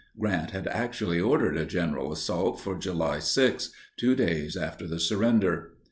[0.17, 5.73] (Grant had actually ordered a general assault for July 6, 2 days after the surrender.)